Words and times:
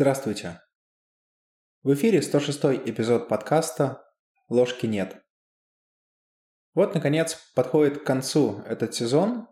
Здравствуйте. 0.00 0.60
В 1.82 1.92
эфире 1.92 2.22
106 2.22 2.88
эпизод 2.88 3.26
подкаста 3.26 4.08
«Ложки 4.48 4.86
нет». 4.86 5.20
Вот, 6.72 6.94
наконец, 6.94 7.34
подходит 7.56 8.02
к 8.02 8.06
концу 8.06 8.62
этот 8.64 8.94
сезон, 8.94 9.48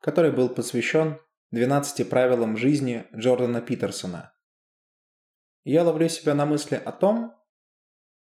который 0.00 0.32
был 0.32 0.48
посвящен 0.48 1.20
12 1.52 2.10
правилам 2.10 2.56
жизни 2.56 3.06
Джордана 3.14 3.60
Питерсона. 3.60 4.34
я 5.62 5.84
ловлю 5.84 6.08
себя 6.08 6.34
на 6.34 6.44
мысли 6.44 6.74
о 6.74 6.90
том, 6.90 7.32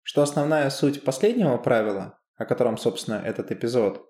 что 0.03 0.23
основная 0.23 0.69
суть 0.69 1.05
последнего 1.05 1.59
правила, 1.59 2.19
о 2.35 2.45
котором, 2.45 2.77
собственно, 2.77 3.23
этот 3.25 3.53
эпизод, 3.53 4.05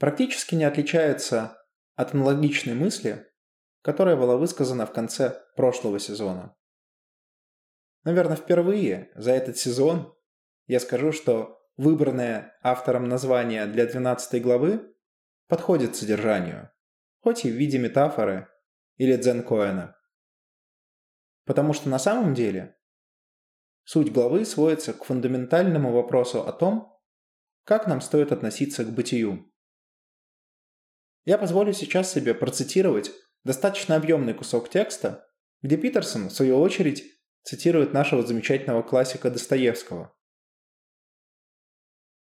практически 0.00 0.56
не 0.56 0.64
отличается 0.64 1.56
от 1.94 2.14
аналогичной 2.14 2.74
мысли, 2.74 3.28
которая 3.82 4.16
была 4.16 4.36
высказана 4.36 4.86
в 4.86 4.92
конце 4.92 5.40
прошлого 5.56 5.98
сезона. 5.98 6.54
Наверное, 8.04 8.36
впервые 8.36 9.10
за 9.14 9.32
этот 9.32 9.56
сезон 9.56 10.14
я 10.66 10.80
скажу, 10.80 11.12
что 11.12 11.58
выбранное 11.76 12.58
автором 12.62 13.08
название 13.08 13.66
для 13.66 13.86
12 13.86 14.42
главы 14.42 14.94
подходит 15.46 15.96
содержанию, 15.96 16.70
хоть 17.20 17.44
и 17.44 17.50
в 17.50 17.54
виде 17.54 17.78
метафоры 17.78 18.48
или 18.96 19.16
дзен-коэна. 19.16 19.96
Потому 21.44 21.72
что 21.72 21.88
на 21.88 21.98
самом 21.98 22.34
деле 22.34 22.76
суть 23.84 24.12
главы 24.12 24.44
сводится 24.44 24.92
к 24.92 25.04
фундаментальному 25.04 25.92
вопросу 25.92 26.42
о 26.42 26.52
том, 26.52 26.94
как 27.64 27.86
нам 27.86 28.00
стоит 28.00 28.32
относиться 28.32 28.84
к 28.84 28.92
бытию. 28.92 29.50
Я 31.24 31.38
позволю 31.38 31.72
сейчас 31.72 32.12
себе 32.12 32.34
процитировать 32.34 33.10
достаточно 33.44 33.96
объемный 33.96 34.34
кусок 34.34 34.68
текста, 34.68 35.26
где 35.62 35.76
Питерсон, 35.76 36.28
в 36.28 36.32
свою 36.32 36.58
очередь, 36.58 37.04
цитирует 37.48 37.94
нашего 37.94 38.22
замечательного 38.26 38.82
классика 38.82 39.30
Достоевского. 39.30 40.14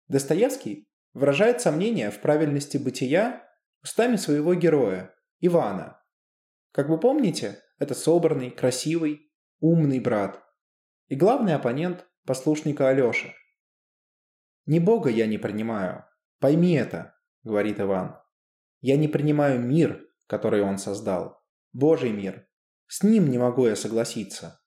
Достоевский 0.06 0.86
выражает 1.14 1.62
сомнение 1.62 2.10
в 2.10 2.20
правильности 2.20 2.76
бытия 2.76 3.50
устами 3.82 4.16
своего 4.16 4.52
героя, 4.52 5.14
Ивана. 5.40 5.98
Как 6.72 6.90
вы 6.90 7.00
помните, 7.00 7.58
это 7.78 7.94
собранный, 7.94 8.50
красивый, 8.50 9.32
умный 9.60 9.98
брат. 9.98 10.44
И 11.06 11.14
главный 11.14 11.54
оппонент 11.54 12.06
послушника 12.26 12.90
Алёши. 12.90 13.32
«Не 14.66 14.78
Бога 14.78 15.08
я 15.08 15.26
не 15.26 15.38
принимаю. 15.38 16.04
Пойми 16.38 16.74
это»,— 16.74 17.14
говорит 17.44 17.80
Иван. 17.80 18.20
«Я 18.82 18.98
не 18.98 19.08
принимаю 19.08 19.58
мир, 19.58 20.06
который 20.26 20.60
он 20.60 20.76
создал. 20.76 21.40
Божий 21.72 22.12
мир. 22.12 22.46
С 22.88 23.02
ним 23.02 23.30
не 23.30 23.38
могу 23.38 23.66
я 23.66 23.74
согласиться. 23.74 24.60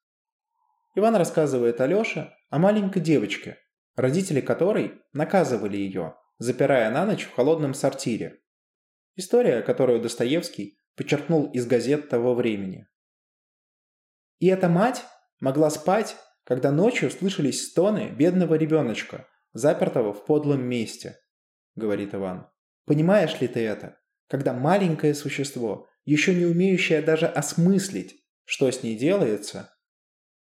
Иван 0.96 1.16
рассказывает 1.16 1.80
Алёше 1.82 2.34
о 2.50 2.60
маленькой 2.60 3.02
девочке, 3.02 3.58
родители 3.96 4.42
которой 4.42 5.02
наказывали 5.14 5.78
ее, 5.78 6.16
запирая 6.38 6.92
на 6.92 7.06
ночь 7.06 7.24
в 7.24 7.34
холодном 7.34 7.74
сортире. 7.74 8.42
История, 9.16 9.62
которую 9.62 10.02
Достоевский 10.02 10.78
подчеркнул 10.96 11.50
из 11.52 11.66
газет 11.66 12.10
того 12.10 12.34
времени. 12.34 12.88
И 14.40 14.48
эта 14.48 14.70
мать 14.70 15.04
могла 15.40 15.70
спать, 15.70 16.16
когда 16.44 16.72
ночью 16.72 17.12
слышались 17.12 17.70
стоны 17.70 18.10
бедного 18.10 18.56
ребеночка, 18.56 19.28
запертого 19.54 20.14
в 20.14 20.26
подлом 20.26 20.64
месте, 20.64 21.20
говорит 21.76 22.14
Иван. 22.14 22.48
Понимаешь 22.86 23.40
ли 23.40 23.48
ты 23.48 23.62
это? 23.62 24.02
когда 24.32 24.54
маленькое 24.54 25.14
существо, 25.14 25.90
еще 26.06 26.34
не 26.34 26.46
умеющее 26.46 27.02
даже 27.02 27.28
осмыслить, 27.28 28.16
что 28.46 28.72
с 28.72 28.82
ней 28.82 28.98
делается, 28.98 29.71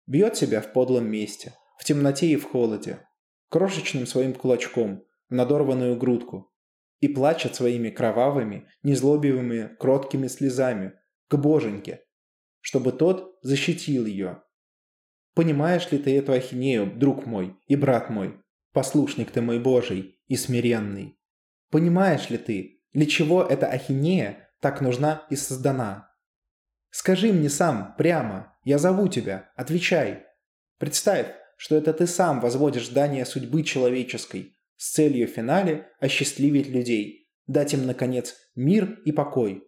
бьет 0.09 0.35
себя 0.35 0.59
в 0.59 0.73
подлом 0.73 1.07
месте, 1.09 1.53
в 1.77 1.85
темноте 1.85 2.27
и 2.27 2.35
в 2.35 2.43
холоде, 2.43 3.07
крошечным 3.49 4.07
своим 4.07 4.33
кулачком 4.33 5.05
в 5.29 5.33
надорванную 5.35 5.95
грудку 5.95 6.51
и 6.99 7.07
плачет 7.07 7.55
своими 7.55 7.91
кровавыми, 7.91 8.67
незлобивыми, 8.81 9.75
кроткими 9.79 10.27
слезами 10.27 10.93
к 11.27 11.37
боженьке, 11.37 12.01
чтобы 12.59 12.91
тот 12.91 13.37
защитил 13.43 14.07
ее. 14.07 14.41
Понимаешь 15.35 15.89
ли 15.91 15.99
ты 15.99 16.17
эту 16.17 16.33
ахинею, 16.33 16.91
друг 16.91 17.27
мой 17.27 17.55
и 17.67 17.75
брат 17.75 18.09
мой, 18.09 18.41
послушник 18.73 19.29
ты 19.29 19.41
мой 19.41 19.59
Божий 19.59 20.19
и 20.25 20.35
смиренный? 20.35 21.19
Понимаешь 21.69 22.31
ли 22.31 22.39
ты, 22.39 22.81
для 22.93 23.05
чего 23.05 23.43
эта 23.43 23.67
ахинея 23.67 24.49
так 24.59 24.81
нужна 24.81 25.27
и 25.29 25.35
создана? 25.35 26.11
Скажи 26.89 27.31
мне 27.31 27.49
сам, 27.49 27.93
прямо, 27.95 28.57
я 28.69 28.77
зову 28.77 29.07
тебя, 29.07 29.49
отвечай. 29.55 30.27
Представь, 30.77 31.33
что 31.57 31.75
это 31.75 31.91
ты 31.91 32.05
сам 32.05 32.39
возводишь 32.39 32.85
здание 32.85 33.25
судьбы 33.25 33.63
человеческой 33.63 34.59
с 34.77 34.91
целью 34.91 35.27
в 35.27 35.31
финале 35.31 35.87
осчастливить 35.99 36.67
людей, 36.67 37.31
дать 37.47 37.73
им, 37.73 37.87
наконец, 37.87 38.35
мир 38.53 38.99
и 39.05 39.11
покой. 39.11 39.67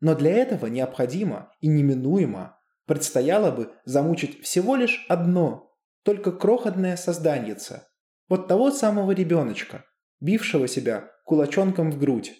Но 0.00 0.16
для 0.16 0.32
этого 0.32 0.66
необходимо 0.66 1.52
и 1.60 1.68
неминуемо 1.68 2.58
предстояло 2.84 3.52
бы 3.52 3.72
замучить 3.84 4.42
всего 4.42 4.74
лишь 4.74 5.06
одно, 5.08 5.72
только 6.02 6.32
крохотное 6.32 6.96
созданьице. 6.96 7.84
Вот 8.28 8.48
того 8.48 8.72
самого 8.72 9.12
ребеночка, 9.12 9.84
бившего 10.18 10.66
себя 10.66 11.12
кулачонком 11.24 11.92
в 11.92 11.98
грудь, 12.00 12.32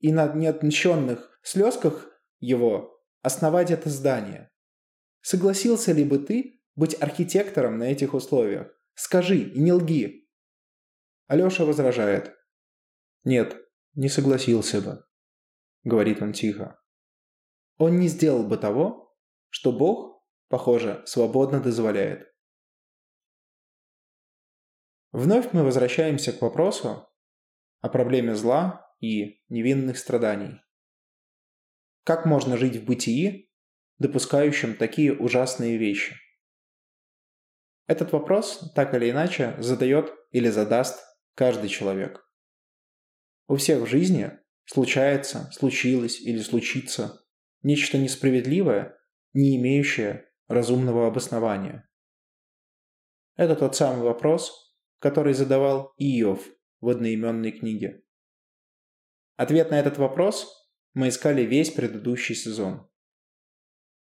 и 0.00 0.12
на 0.12 0.30
неотмещенных 0.34 1.40
слезках 1.42 2.10
его 2.40 3.00
основать 3.22 3.70
это 3.70 3.88
здание. 3.88 4.49
Согласился 5.20 5.92
ли 5.92 6.04
бы 6.04 6.18
ты 6.18 6.62
быть 6.74 7.00
архитектором 7.00 7.78
на 7.78 7.84
этих 7.84 8.14
условиях? 8.14 8.72
Скажи 8.94 9.38
и 9.38 9.60
не 9.60 9.72
лги. 9.72 10.28
Алеша 11.26 11.64
возражает. 11.64 12.36
Нет, 13.24 13.56
не 13.94 14.08
согласился 14.08 14.80
бы, 14.80 15.04
говорит 15.84 16.22
он 16.22 16.32
тихо. 16.32 16.80
Он 17.76 17.98
не 17.98 18.08
сделал 18.08 18.46
бы 18.46 18.56
того, 18.56 19.16
что 19.48 19.72
Бог, 19.72 20.24
похоже, 20.48 21.02
свободно 21.06 21.60
дозволяет. 21.60 22.32
Вновь 25.12 25.52
мы 25.52 25.64
возвращаемся 25.64 26.32
к 26.32 26.40
вопросу, 26.40 27.08
о 27.80 27.88
проблеме 27.88 28.34
зла 28.34 28.94
и 29.00 29.42
невинных 29.48 29.98
страданий. 29.98 30.60
Как 32.04 32.26
можно 32.26 32.56
жить 32.56 32.76
в 32.76 32.84
бытии, 32.84 33.49
допускающем 34.00 34.74
такие 34.74 35.14
ужасные 35.16 35.76
вещи? 35.76 36.16
Этот 37.86 38.10
вопрос 38.12 38.72
так 38.74 38.94
или 38.94 39.10
иначе 39.10 39.54
задает 39.58 40.12
или 40.32 40.48
задаст 40.48 41.04
каждый 41.34 41.68
человек. 41.68 42.24
У 43.46 43.56
всех 43.56 43.82
в 43.82 43.86
жизни 43.86 44.32
случается, 44.64 45.50
случилось 45.52 46.20
или 46.20 46.40
случится 46.40 47.24
нечто 47.62 47.98
несправедливое, 47.98 48.96
не 49.32 49.56
имеющее 49.56 50.28
разумного 50.48 51.06
обоснования. 51.06 51.88
Это 53.36 53.56
тот 53.56 53.76
самый 53.76 54.02
вопрос, 54.02 54.76
который 54.98 55.34
задавал 55.34 55.94
Иов 55.98 56.46
в 56.80 56.88
одноименной 56.88 57.52
книге. 57.52 58.02
Ответ 59.36 59.70
на 59.70 59.78
этот 59.78 59.98
вопрос 59.98 60.70
мы 60.94 61.08
искали 61.08 61.42
весь 61.42 61.70
предыдущий 61.70 62.34
сезон. 62.34 62.89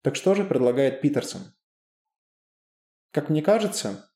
Так 0.03 0.17
что 0.17 0.35
же 0.35 0.45
предлагает 0.45 1.01
Питерсон? 1.01 1.55
Как 3.13 3.29
мне 3.29 3.41
кажется, 3.41 4.11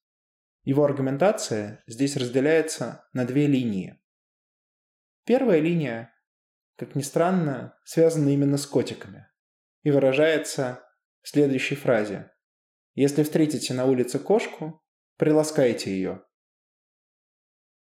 его 0.65 0.85
аргументация 0.85 1.85
здесь 1.87 2.17
разделяется 2.17 3.09
на 3.13 3.25
две 3.25 3.47
линии. 3.47 4.01
Первая 5.25 5.61
линия, 5.61 6.13
как 6.77 6.97
ни 6.97 7.03
странно, 7.03 7.79
связана 7.85 8.31
именно 8.31 8.57
с 8.57 8.67
котиками 8.67 9.29
и 9.83 9.93
выражается 9.93 10.83
в 11.23 11.29
следующей 11.29 11.77
фразе. 11.77 12.33
Если 12.95 13.23
встретите 13.23 13.75
на 13.75 13.85
улице 13.85 14.19
кошку, 14.19 14.83
приласкайте 15.19 15.91
ее. 15.93 16.25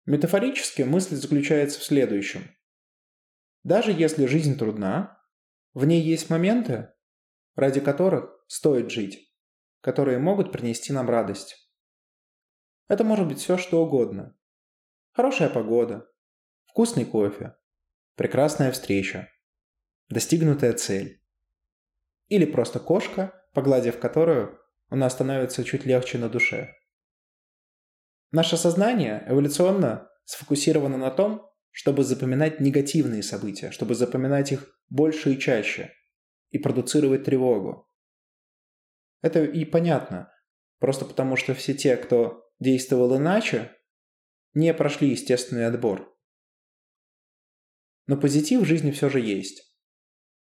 Метафорически 0.06 0.82
мысль 0.82 1.16
заключается 1.16 1.80
в 1.80 1.84
следующем. 1.84 2.50
Даже 3.64 3.92
если 3.92 4.26
жизнь 4.26 4.58
трудна, 4.58 5.22
в 5.74 5.86
ней 5.86 6.02
есть 6.02 6.32
моменты, 6.32 6.92
ради 7.56 7.80
которых 7.80 8.30
стоит 8.48 8.92
жить, 8.92 9.34
которые 9.82 10.20
могут 10.20 10.52
принести 10.52 10.94
нам 10.94 11.10
радость. 11.10 11.58
Это 12.88 13.04
может 13.04 13.28
быть 13.28 13.40
все, 13.40 13.58
что 13.58 13.84
угодно. 13.84 14.36
Хорошая 15.12 15.50
погода, 15.50 16.08
вкусный 16.66 17.06
кофе, 17.06 17.56
прекрасная 18.16 18.72
встреча, 18.72 19.30
достигнутая 20.10 20.74
цель. 20.74 21.22
Или 22.28 22.46
просто 22.46 22.80
кошка, 22.80 23.34
погладив 23.54 24.00
которую, 24.00 24.60
у 24.90 24.96
нас 24.96 25.14
становится 25.14 25.64
чуть 25.64 25.86
легче 25.86 26.18
на 26.18 26.30
душе. 26.30 26.74
Наше 28.32 28.56
сознание 28.56 29.26
эволюционно 29.28 30.10
сфокусировано 30.24 30.98
на 30.98 31.12
том, 31.12 31.50
чтобы 31.72 32.04
запоминать 32.04 32.60
негативные 32.62 33.24
события, 33.24 33.72
чтобы 33.72 33.96
запоминать 33.96 34.52
их 34.52 34.78
больше 34.90 35.34
и 35.34 35.40
чаще 35.40 35.94
и 36.52 36.60
продуцировать 36.60 37.24
тревогу. 37.24 37.90
Это 39.22 39.44
и 39.44 39.66
понятно. 39.66 40.32
Просто 40.80 41.06
потому, 41.06 41.36
что 41.36 41.54
все 41.54 41.74
те, 41.74 41.98
кто 41.98 42.50
действовал 42.60 43.18
иначе, 43.18 43.76
не 44.54 44.74
прошли 44.74 45.10
естественный 45.10 45.66
отбор. 45.66 46.12
Но 48.08 48.18
позитив 48.18 48.62
в 48.62 48.66
жизни 48.66 48.92
все 48.92 49.10
же 49.10 49.20
есть. 49.20 49.76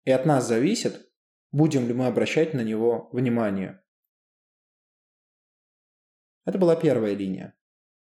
И 0.04 0.10
от 0.10 0.26
нас 0.26 0.46
зависит, 0.46 1.12
будем 1.52 1.86
ли 1.86 1.94
мы 1.94 2.06
обращать 2.06 2.54
на 2.54 2.62
него 2.62 3.10
внимание. 3.12 3.82
Это 6.46 6.58
была 6.58 6.74
первая 6.74 7.14
линия. 7.14 7.56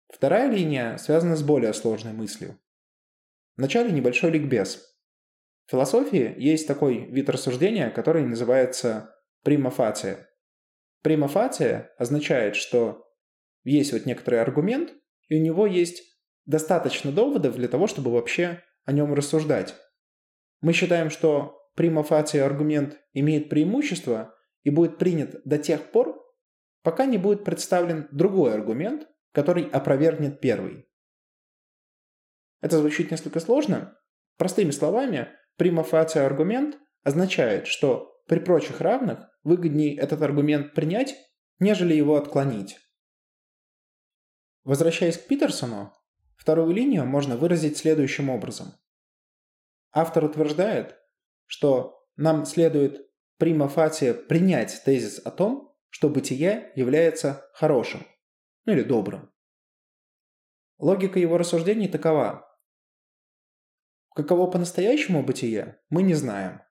Вторая 0.08 0.50
линия 0.50 0.98
связана 0.98 1.36
с 1.36 1.44
более 1.44 1.74
сложной 1.74 2.14
мыслью. 2.14 2.60
Вначале 3.58 3.92
небольшой 3.92 4.32
ликбез. 4.32 4.99
В 5.70 5.72
философии 5.72 6.34
есть 6.36 6.68
такой 6.68 7.06
вид 7.12 7.30
рассуждения, 7.30 7.92
который 7.92 8.26
называется 8.26 9.16
примафация. 9.44 10.28
Примафация 11.04 11.94
означает, 12.00 12.56
что 12.56 13.06
есть 13.64 13.94
вот 13.94 14.08
некоторый 14.08 14.42
аргумент, 14.42 14.96
и 15.28 15.36
у 15.36 15.40
него 15.44 15.68
есть 15.68 16.02
достаточно 16.48 17.12
доводов 17.12 17.56
для 17.56 17.68
того, 17.68 17.86
чтобы 17.86 18.12
вообще 18.12 18.64
о 18.84 18.94
нем 18.94 19.14
рассуждать. 19.14 19.76
Мы 20.62 20.74
считаем, 20.74 21.12
что 21.12 21.62
примафация 21.76 22.48
аргумент 22.48 23.00
имеет 23.14 23.48
преимущество 23.48 24.34
и 24.64 24.72
будет 24.72 24.98
принят 24.98 25.40
до 25.46 25.60
тех 25.60 25.92
пор, 25.92 26.20
пока 26.82 27.06
не 27.06 27.20
будет 27.20 27.44
представлен 27.44 28.08
другой 28.12 28.56
аргумент, 28.56 29.08
который 29.34 29.70
опровергнет 29.70 30.42
первый. 30.42 30.90
Это 32.60 32.80
звучит 32.80 33.12
несколько 33.12 33.40
сложно. 33.40 33.96
Простыми 34.38 34.72
словами, 34.72 35.30
примафация 35.60 36.26
аргумент 36.26 36.80
означает, 37.04 37.68
что 37.68 38.24
при 38.28 38.40
прочих 38.40 38.80
равных 38.82 39.30
выгоднее 39.44 39.96
этот 39.96 40.22
аргумент 40.22 40.74
принять, 40.74 41.16
нежели 41.60 41.94
его 41.94 42.16
отклонить. 42.16 42.80
Возвращаясь 44.64 45.18
к 45.18 45.28
Питерсону, 45.28 45.94
вторую 46.38 46.72
линию 46.72 47.06
можно 47.06 47.36
выразить 47.36 47.78
следующим 47.78 48.30
образом. 48.30 48.74
Автор 49.92 50.24
утверждает, 50.24 50.96
что 51.46 52.08
нам 52.16 52.46
следует 52.46 53.10
прима 53.38 53.68
фация 53.68 54.14
принять 54.14 54.82
тезис 54.86 55.20
о 55.26 55.32
том, 55.32 55.76
что 55.90 56.10
бытие 56.10 56.72
является 56.76 57.50
хорошим, 57.54 58.06
ну 58.66 58.74
или 58.74 58.84
добрым. 58.84 59.30
Логика 60.78 61.20
его 61.20 61.38
рассуждений 61.38 61.90
такова. 61.90 62.49
Каково 64.20 64.52
по-настоящему 64.52 65.24
бытие, 65.24 65.80
мы 65.90 66.04
не 66.04 66.14
знаем. 66.14 66.62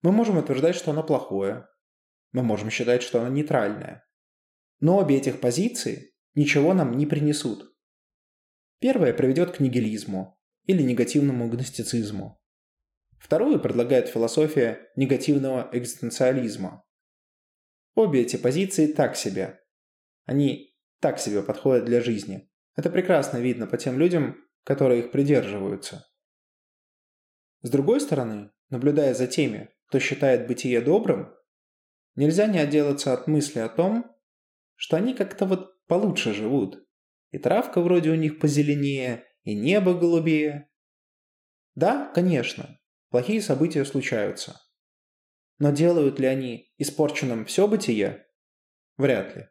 Мы 0.00 0.12
можем 0.12 0.36
утверждать, 0.38 0.76
что 0.76 0.92
оно 0.92 1.02
плохое. 1.02 1.66
Мы 2.30 2.44
можем 2.44 2.70
считать, 2.70 3.02
что 3.02 3.20
оно 3.20 3.30
нейтральное. 3.30 4.08
Но 4.78 4.98
обе 4.98 5.16
этих 5.16 5.40
позиции 5.40 6.14
ничего 6.36 6.72
нам 6.72 6.96
не 6.96 7.04
принесут. 7.04 7.74
Первая 8.78 9.12
приведет 9.12 9.56
к 9.56 9.58
нигилизму 9.58 10.40
или 10.66 10.84
негативному 10.84 11.48
гностицизму. 11.48 12.40
Вторую 13.18 13.58
предлагает 13.58 14.06
философия 14.06 14.88
негативного 14.94 15.68
экзистенциализма. 15.72 16.84
Обе 17.96 18.22
эти 18.22 18.36
позиции 18.36 18.86
так 18.86 19.16
себе. 19.16 19.58
Они 20.26 20.76
так 21.00 21.18
себе 21.18 21.42
подходят 21.42 21.86
для 21.86 22.00
жизни. 22.00 22.48
Это 22.76 22.88
прекрасно 22.88 23.38
видно 23.38 23.66
по 23.66 23.76
тем 23.78 23.98
людям, 23.98 24.36
которые 24.62 25.00
их 25.00 25.10
придерживаются. 25.10 26.06
С 27.62 27.70
другой 27.70 28.00
стороны, 28.00 28.50
наблюдая 28.70 29.14
за 29.14 29.28
теми, 29.28 29.70
кто 29.86 30.00
считает 30.00 30.48
бытие 30.48 30.80
добрым, 30.80 31.32
нельзя 32.16 32.46
не 32.46 32.58
отделаться 32.58 33.12
от 33.12 33.28
мысли 33.28 33.60
о 33.60 33.68
том, 33.68 34.04
что 34.74 34.96
они 34.96 35.14
как-то 35.14 35.46
вот 35.46 35.80
получше 35.86 36.34
живут. 36.34 36.84
И 37.30 37.38
травка 37.38 37.80
вроде 37.80 38.10
у 38.10 38.16
них 38.16 38.40
позеленее, 38.40 39.24
и 39.44 39.54
небо 39.54 39.94
голубее. 39.94 40.70
Да, 41.74 42.10
конечно, 42.12 42.78
плохие 43.10 43.40
события 43.40 43.84
случаются. 43.84 44.60
Но 45.58 45.70
делают 45.70 46.18
ли 46.18 46.26
они 46.26 46.72
испорченным 46.78 47.44
все 47.46 47.68
бытие? 47.68 48.26
Вряд 48.96 49.36
ли. 49.36 49.48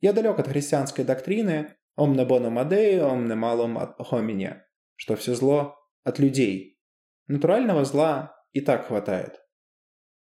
Я 0.00 0.12
далек 0.12 0.38
от 0.38 0.48
христианской 0.48 1.04
доктрины 1.04 1.76
«Omne 1.98 2.26
bonum 2.26 2.58
adei, 2.58 2.98
omne 2.98 3.34
malum 3.34 3.76
ad 3.76 3.96
homine», 3.98 4.62
что 4.96 5.16
все 5.16 5.34
зло 5.34 5.81
от 6.04 6.18
людей. 6.18 6.80
Натурального 7.26 7.84
зла 7.84 8.34
и 8.52 8.60
так 8.60 8.86
хватает. 8.86 9.40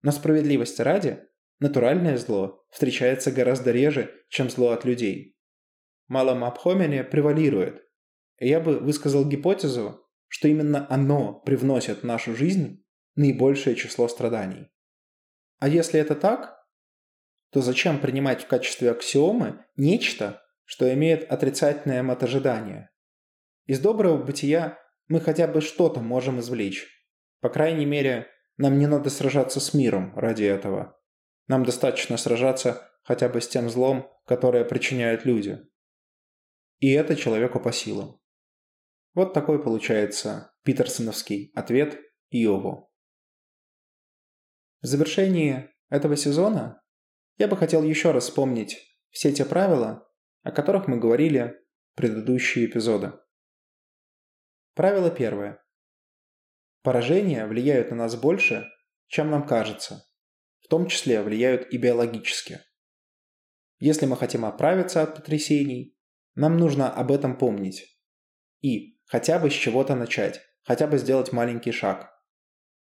Но 0.02 0.10
справедливости 0.10 0.82
ради, 0.82 1.22
натуральное 1.60 2.16
зло 2.16 2.64
встречается 2.70 3.30
гораздо 3.30 3.70
реже, 3.70 4.12
чем 4.28 4.50
зло 4.50 4.70
от 4.70 4.84
людей. 4.84 5.38
Малом 6.08 6.44
обхомене 6.44 7.04
превалирует. 7.04 7.82
И 8.38 8.48
я 8.48 8.60
бы 8.60 8.78
высказал 8.78 9.24
гипотезу, 9.28 10.04
что 10.26 10.48
именно 10.48 10.86
оно 10.90 11.40
привносит 11.40 12.00
в 12.00 12.04
нашу 12.04 12.34
жизнь 12.34 12.84
наибольшее 13.14 13.76
число 13.76 14.08
страданий. 14.08 14.70
А 15.58 15.68
если 15.68 16.00
это 16.00 16.16
так, 16.16 16.58
то 17.50 17.60
зачем 17.60 18.00
принимать 18.00 18.42
в 18.42 18.46
качестве 18.46 18.90
аксиомы 18.90 19.64
нечто, 19.76 20.42
что 20.64 20.92
имеет 20.92 21.30
отрицательное 21.30 22.02
мотожидание? 22.02 22.90
Из 23.66 23.78
доброго 23.78 24.22
бытия 24.22 24.78
мы 25.08 25.20
хотя 25.20 25.46
бы 25.46 25.60
что-то 25.60 26.00
можем 26.00 26.40
извлечь. 26.40 26.86
По 27.40 27.48
крайней 27.48 27.86
мере, 27.86 28.28
нам 28.56 28.78
не 28.78 28.86
надо 28.86 29.10
сражаться 29.10 29.60
с 29.60 29.74
миром 29.74 30.16
ради 30.16 30.44
этого. 30.44 30.98
Нам 31.48 31.64
достаточно 31.64 32.16
сражаться 32.16 32.88
хотя 33.02 33.28
бы 33.28 33.40
с 33.40 33.48
тем 33.48 33.68
злом, 33.68 34.10
которое 34.26 34.64
причиняют 34.64 35.24
люди. 35.24 35.58
И 36.78 36.90
это 36.92 37.16
человеку 37.16 37.60
по 37.60 37.72
силам. 37.72 38.20
Вот 39.14 39.34
такой 39.34 39.62
получается 39.62 40.54
питерсоновский 40.62 41.52
ответ 41.54 42.00
Иову. 42.30 42.90
В 44.80 44.86
завершении 44.86 45.70
этого 45.90 46.16
сезона 46.16 46.82
я 47.36 47.48
бы 47.48 47.56
хотел 47.56 47.82
еще 47.82 48.12
раз 48.12 48.24
вспомнить 48.24 48.78
все 49.10 49.32
те 49.32 49.44
правила, 49.44 50.08
о 50.42 50.50
которых 50.50 50.88
мы 50.88 50.98
говорили 50.98 51.54
в 51.92 51.96
предыдущие 51.96 52.66
эпизоды. 52.66 53.12
Правило 54.74 55.10
первое. 55.10 55.62
Поражения 56.82 57.46
влияют 57.46 57.90
на 57.90 57.96
нас 57.96 58.16
больше, 58.16 58.68
чем 59.06 59.30
нам 59.30 59.46
кажется. 59.46 60.04
В 60.60 60.68
том 60.68 60.86
числе 60.86 61.22
влияют 61.22 61.72
и 61.72 61.76
биологически. 61.76 62.60
Если 63.78 64.06
мы 64.06 64.16
хотим 64.16 64.44
оправиться 64.44 65.02
от 65.02 65.16
потрясений, 65.16 65.96
нам 66.34 66.56
нужно 66.56 66.90
об 66.90 67.12
этом 67.12 67.36
помнить. 67.36 67.98
И 68.60 68.98
хотя 69.04 69.38
бы 69.38 69.50
с 69.50 69.54
чего-то 69.54 69.94
начать, 69.94 70.40
хотя 70.62 70.86
бы 70.86 70.96
сделать 70.96 71.32
маленький 71.32 71.72
шаг. 71.72 72.10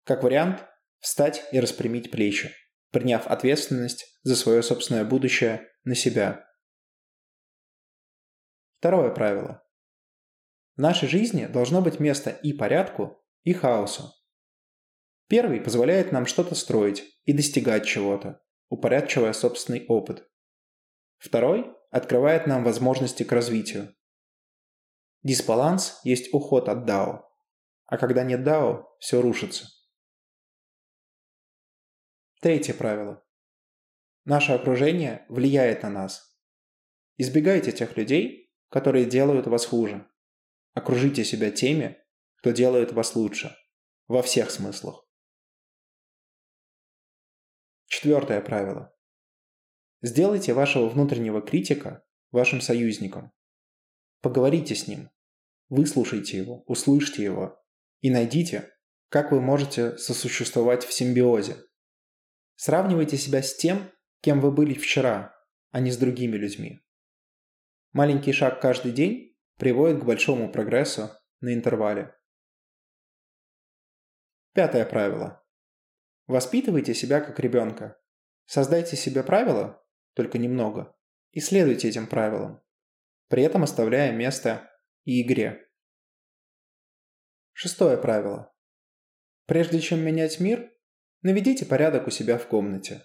Как 0.04 0.24
вариант, 0.24 0.66
встать 1.00 1.44
и 1.52 1.60
распрямить 1.60 2.12
плечи, 2.12 2.54
приняв 2.92 3.26
ответственность 3.28 4.20
за 4.24 4.36
свое 4.36 4.62
собственное 4.62 5.06
будущее 5.06 5.68
на 5.84 5.96
себя. 5.96 6.46
Второе 8.78 9.10
правило. 9.12 9.64
В 10.80 10.82
нашей 10.82 11.10
жизни 11.10 11.46
должно 11.46 11.82
быть 11.82 12.00
место 12.00 12.30
и 12.30 12.54
порядку, 12.54 13.22
и 13.44 13.52
хаосу. 13.52 14.14
Первый 15.28 15.60
позволяет 15.60 16.14
нам 16.14 16.26
что-то 16.26 16.56
строить 16.56 17.04
и 17.26 17.34
достигать 17.34 17.86
чего-то, 17.86 18.42
упорядочивая 18.70 19.34
собственный 19.34 19.86
опыт. 19.88 20.32
Второй 21.18 21.70
открывает 21.92 22.48
нам 22.48 22.64
возможности 22.64 23.24
к 23.24 23.34
развитию. 23.34 23.94
Дисбаланс 25.22 26.00
есть 26.06 26.34
уход 26.34 26.70
от 26.70 26.86
дао, 26.86 27.30
а 27.86 27.98
когда 27.98 28.24
нет 28.24 28.46
дао, 28.46 28.88
все 29.00 29.22
рушится. 29.22 29.68
Третье 32.40 32.74
правило. 32.74 33.22
Наше 34.24 34.54
окружение 34.54 35.26
влияет 35.28 35.84
на 35.84 35.90
нас. 35.90 36.40
Избегайте 37.18 37.74
тех 37.74 37.98
людей, 37.98 38.56
которые 38.70 39.04
делают 39.04 39.46
вас 39.48 39.66
хуже. 39.66 40.09
Окружите 40.74 41.24
себя 41.24 41.52
теми, 41.52 41.98
кто 42.38 42.52
делает 42.52 42.92
вас 42.94 43.16
лучше. 43.16 43.56
Во 44.08 44.22
всех 44.22 44.52
смыслах. 44.52 45.06
Четвертое 47.86 48.42
правило. 48.42 48.96
Сделайте 50.02 50.54
вашего 50.54 50.88
внутреннего 50.88 51.42
критика 51.42 52.06
вашим 52.32 52.62
союзником. 52.62 53.32
Поговорите 54.22 54.76
с 54.76 54.88
ним. 54.88 55.10
Выслушайте 55.70 56.38
его, 56.38 56.64
услышьте 56.66 57.24
его 57.24 57.62
и 58.02 58.10
найдите, 58.10 58.72
как 59.10 59.32
вы 59.32 59.42
можете 59.42 59.98
сосуществовать 59.98 60.86
в 60.86 60.94
симбиозе. 60.94 61.58
Сравнивайте 62.56 63.18
себя 63.18 63.42
с 63.42 63.56
тем, 63.56 63.92
кем 64.22 64.42
вы 64.42 64.52
были 64.52 64.74
вчера, 64.74 65.36
а 65.72 65.80
не 65.80 65.92
с 65.92 65.98
другими 65.98 66.36
людьми. 66.36 66.80
Маленький 67.92 68.32
шаг 68.34 68.62
каждый 68.62 68.92
день 68.92 69.29
приводит 69.60 70.02
к 70.02 70.06
большому 70.06 70.50
прогрессу 70.50 71.12
на 71.42 71.54
интервале. 71.54 72.16
Пятое 74.54 74.86
правило. 74.86 75.46
Воспитывайте 76.28 76.94
себя 76.94 77.20
как 77.20 77.40
ребенка. 77.40 78.00
Создайте 78.46 78.96
себе 78.96 79.22
правила, 79.22 79.86
только 80.14 80.38
немного, 80.38 80.96
и 81.32 81.40
следуйте 81.40 81.90
этим 81.90 82.08
правилам, 82.08 82.64
при 83.28 83.44
этом 83.44 83.62
оставляя 83.62 84.12
место 84.12 84.72
и 85.04 85.22
игре. 85.22 85.70
Шестое 87.52 87.98
правило. 87.98 88.52
Прежде 89.46 89.82
чем 89.82 90.00
менять 90.00 90.40
мир, 90.40 90.72
наведите 91.22 91.66
порядок 91.66 92.08
у 92.08 92.12
себя 92.12 92.38
в 92.38 92.48
комнате. 92.48 93.04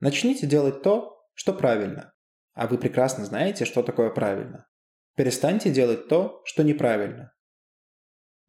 Начните 0.00 0.46
делать 0.46 0.82
то, 0.82 1.24
что 1.32 1.54
правильно, 1.54 2.12
а 2.54 2.66
вы 2.66 2.76
прекрасно 2.76 3.24
знаете, 3.24 3.64
что 3.64 3.82
такое 3.82 4.10
правильно. 4.10 4.68
Перестаньте 5.18 5.72
делать 5.72 6.06
то, 6.06 6.40
что 6.44 6.62
неправильно. 6.62 7.34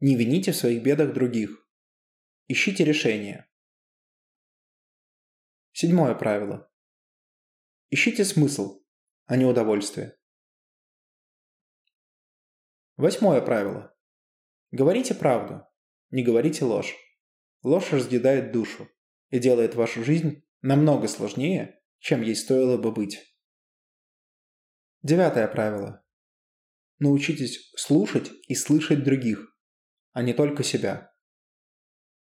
Не 0.01 0.15
вините 0.15 0.51
в 0.51 0.55
своих 0.55 0.83
бедах 0.83 1.15
других. 1.15 1.67
Ищите 2.47 2.83
решения. 2.83 3.49
Седьмое 5.71 6.13
правило. 6.13 6.71
Ищите 7.89 8.23
смысл, 8.23 8.83
а 9.25 9.35
не 9.35 9.45
удовольствие. 9.45 10.15
Восьмое 12.97 13.41
правило. 13.41 13.97
Говорите 14.69 15.15
правду, 15.15 15.65
не 16.11 16.23
говорите 16.23 16.65
ложь. 16.65 16.95
Ложь 17.63 17.91
разъедает 17.91 18.51
душу 18.51 18.88
и 19.31 19.39
делает 19.39 19.73
вашу 19.73 20.03
жизнь 20.03 20.45
намного 20.61 21.07
сложнее, 21.07 21.81
чем 21.97 22.21
ей 22.21 22.35
стоило 22.35 22.77
бы 22.77 22.91
быть. 22.91 23.35
Девятое 25.01 25.47
правило. 25.47 26.05
Научитесь 27.00 27.72
слушать 27.77 28.29
и 28.48 28.56
слышать 28.56 29.06
других, 29.06 29.56
а 30.12 30.22
не 30.22 30.34
только 30.34 30.63
себя. 30.63 31.13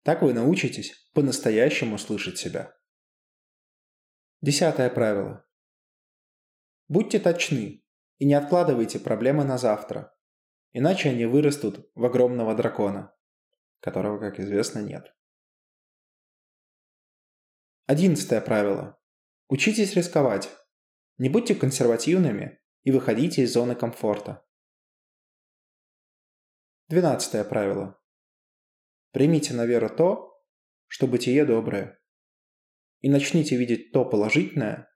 Так 0.03 0.23
вы 0.23 0.35
научитесь 0.35 1.09
по-настоящему 1.15 1.97
слышать 1.97 2.39
себя. 2.39 2.77
Десятое 4.43 4.91
правило. 4.91 5.47
Будьте 6.89 7.21
точны 7.21 7.85
и 8.19 8.25
не 8.27 8.35
откладывайте 8.35 8.99
проблемы 8.99 9.45
на 9.45 9.59
завтра, 9.59 10.13
иначе 10.73 11.11
они 11.11 11.25
вырастут 11.25 11.89
в 11.95 12.05
огромного 12.05 12.57
дракона, 12.57 13.15
которого, 13.79 14.19
как 14.19 14.41
известно, 14.41 14.81
нет. 14.81 15.15
Одиннадцатое 17.87 18.41
правило. 18.41 18.99
Учитесь 19.49 19.95
рисковать. 19.95 20.51
Не 21.19 21.29
будьте 21.29 21.55
консервативными 21.55 22.61
и 22.83 22.91
выходите 22.91 23.43
из 23.43 23.53
зоны 23.53 23.77
комфорта. 23.77 24.45
Двенадцатое 26.89 27.45
правило. 27.45 27.99
Примите 29.11 29.55
на 29.55 29.65
веру 29.65 29.89
то, 29.89 30.39
что 30.87 31.07
бытие 31.07 31.47
доброе. 31.47 31.99
И 33.01 33.09
начните 33.09 33.57
видеть 33.57 33.91
то 33.93 34.05
положительное, 34.05 34.93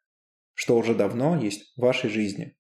что 0.52 0.76
уже 0.76 0.94
давно 0.94 1.40
есть 1.40 1.74
в 1.76 1.80
вашей 1.80 2.10
жизни. 2.10 2.58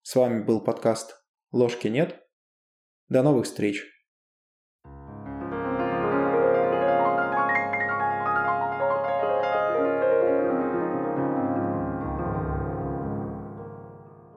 С 0.00 0.14
вами 0.14 0.42
был 0.42 0.64
подкаст 0.64 1.22
«Ложки 1.52 1.88
нет». 1.88 2.26
До 3.08 3.22
новых 3.22 3.44
встреч! 3.44 3.84